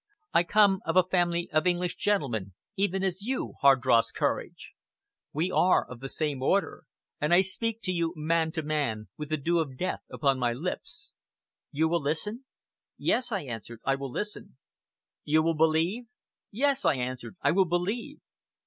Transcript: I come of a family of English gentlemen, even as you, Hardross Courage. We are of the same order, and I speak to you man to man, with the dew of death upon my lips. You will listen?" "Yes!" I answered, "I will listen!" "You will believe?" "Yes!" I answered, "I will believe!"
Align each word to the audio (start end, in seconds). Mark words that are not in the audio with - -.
I 0.33 0.41
come 0.41 0.79
of 0.83 0.97
a 0.97 1.03
family 1.03 1.47
of 1.51 1.67
English 1.67 1.95
gentlemen, 1.95 2.55
even 2.75 3.03
as 3.03 3.21
you, 3.21 3.53
Hardross 3.61 4.11
Courage. 4.11 4.71
We 5.31 5.51
are 5.51 5.87
of 5.87 5.99
the 5.99 6.09
same 6.09 6.41
order, 6.41 6.85
and 7.19 7.31
I 7.31 7.41
speak 7.41 7.83
to 7.83 7.91
you 7.91 8.11
man 8.15 8.51
to 8.53 8.63
man, 8.63 9.09
with 9.15 9.29
the 9.29 9.37
dew 9.37 9.59
of 9.59 9.77
death 9.77 10.01
upon 10.11 10.39
my 10.39 10.53
lips. 10.53 11.13
You 11.71 11.87
will 11.87 12.01
listen?" 12.01 12.45
"Yes!" 12.97 13.31
I 13.31 13.41
answered, 13.43 13.79
"I 13.85 13.93
will 13.93 14.09
listen!" 14.11 14.57
"You 15.23 15.43
will 15.43 15.53
believe?" 15.55 16.07
"Yes!" 16.49 16.83
I 16.83 16.95
answered, 16.95 17.35
"I 17.43 17.51
will 17.51 17.65
believe!" 17.67 18.21